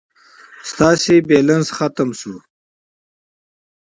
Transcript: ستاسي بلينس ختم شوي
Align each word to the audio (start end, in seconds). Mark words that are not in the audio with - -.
ستاسي 0.69 1.15
بلينس 1.27 1.67
ختم 1.77 2.09
شوي 2.19 2.39